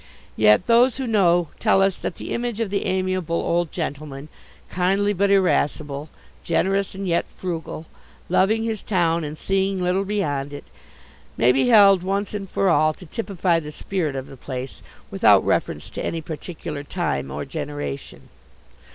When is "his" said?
8.63-8.81